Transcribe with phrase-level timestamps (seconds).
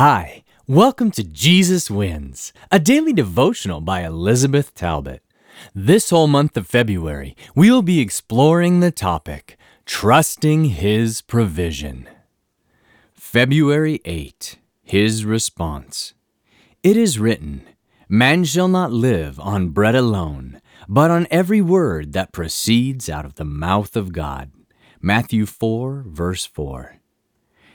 [0.00, 5.22] Hi, welcome to Jesus Wins, a daily devotional by Elizabeth Talbot.
[5.74, 12.08] This whole month of February, we'll be exploring the topic Trusting His Provision.
[13.12, 16.14] February 8, His Response.
[16.82, 17.68] It is written,
[18.08, 23.34] Man shall not live on bread alone, but on every word that proceeds out of
[23.34, 24.50] the mouth of God.
[25.02, 26.99] Matthew 4, verse 4.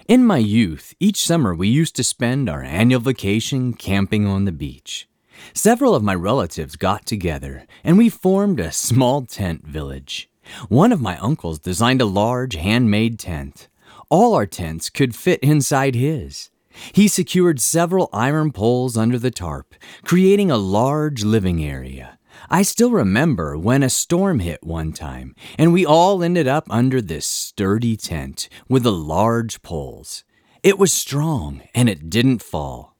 [0.07, 4.51] In my youth, each summer we used to spend our annual vacation camping on the
[4.51, 5.09] beach.
[5.51, 10.29] Several of my relatives got together and we formed a small tent village.
[10.69, 13.67] One of my uncles designed a large handmade tent.
[14.11, 16.51] All our tents could fit inside his.
[16.93, 22.19] He secured several iron poles under the tarp, creating a large living area.
[22.49, 27.01] I still remember when a storm hit one time, and we all ended up under
[27.01, 30.23] this sturdy tent with the large poles.
[30.63, 32.95] It was strong and it didn't fall.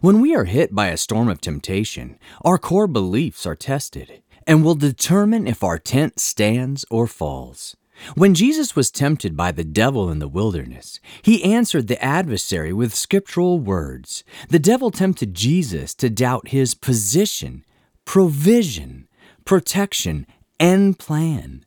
[0.00, 4.64] When we are hit by a storm of temptation, our core beliefs are tested and
[4.64, 7.76] will determine if our tent stands or falls.
[8.14, 12.94] When Jesus was tempted by the devil in the wilderness, he answered the adversary with
[12.94, 14.22] scriptural words.
[14.50, 17.64] The devil tempted Jesus to doubt his position
[18.08, 19.06] provision,
[19.44, 20.26] protection,
[20.58, 21.62] and plan.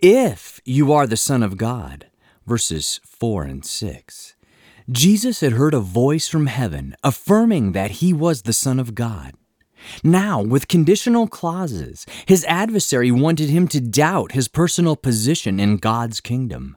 [0.00, 2.06] If you are the Son of God,
[2.46, 4.36] verses 4 and 6.
[4.88, 9.32] Jesus had heard a voice from heaven affirming that he was the Son of God.
[10.04, 16.20] Now, with conditional clauses, his adversary wanted him to doubt his personal position in God's
[16.20, 16.76] kingdom.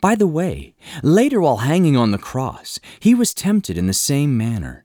[0.00, 4.38] By the way, later while hanging on the cross, he was tempted in the same
[4.38, 4.84] manner.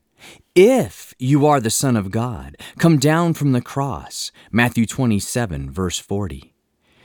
[0.54, 4.32] If you are the Son of God, come down from the cross.
[4.50, 6.52] Matthew 27, verse 40.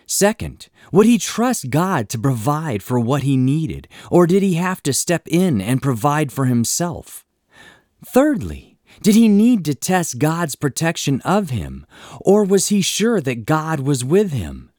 [0.08, 4.84] Second, would he trust God to provide for what he needed, or did he have
[4.84, 7.26] to step in and provide for himself?
[8.06, 11.86] Thirdly, did he need to test God's protection of him,
[12.22, 14.72] or was he sure that God was with him?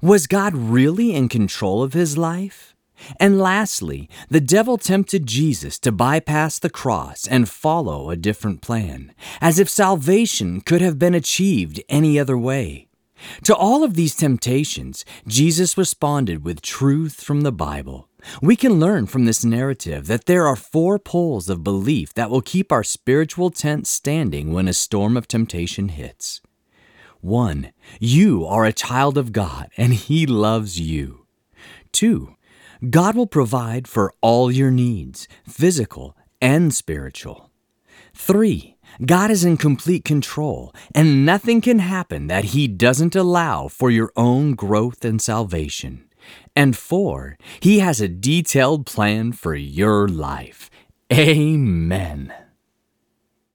[0.00, 2.73] Was God really in control of his life?
[3.18, 9.12] And lastly, the devil tempted Jesus to bypass the cross and follow a different plan,
[9.40, 12.88] as if salvation could have been achieved any other way.
[13.44, 18.08] To all of these temptations, Jesus responded with truth from the Bible.
[18.40, 22.42] We can learn from this narrative that there are four poles of belief that will
[22.42, 26.40] keep our spiritual tent standing when a storm of temptation hits.
[27.20, 27.72] 1.
[28.00, 31.26] You are a child of God and He loves you.
[31.92, 32.34] 2.
[32.90, 37.50] God will provide for all your needs, physical and spiritual.
[38.14, 43.90] Three, God is in complete control, and nothing can happen that He doesn't allow for
[43.90, 46.04] your own growth and salvation.
[46.54, 50.70] And four, He has a detailed plan for your life.
[51.12, 52.32] Amen.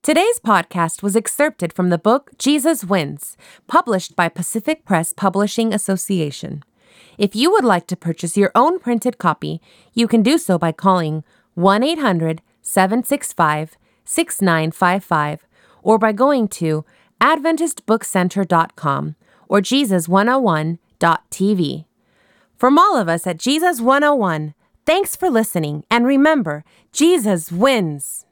[0.02, 6.64] Today's podcast was excerpted from the book Jesus Wins, published by Pacific Press Publishing Association.
[7.20, 9.60] If you would like to purchase your own printed copy,
[9.94, 13.76] you can do so by calling 1 800 765
[14.06, 15.46] 6955
[15.84, 16.86] or by going to
[17.20, 19.16] AdventistBookCenter.com
[19.50, 21.86] or Jesus101.tv.
[22.56, 24.54] From all of us at Jesus 101,
[24.86, 26.64] thanks for listening, and remember,
[26.94, 28.26] Jesus wins.